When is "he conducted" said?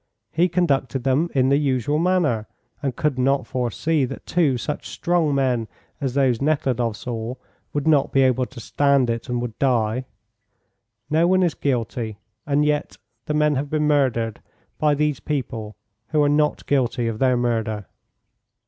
0.31-1.03